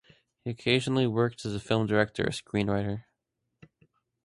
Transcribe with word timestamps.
He 0.43 0.49
occasionally 0.49 1.05
worked 1.05 1.45
as 1.45 1.53
a 1.53 1.59
film 1.59 1.85
director 1.85 2.23
or 2.23 2.31
screenwriter. 2.31 3.03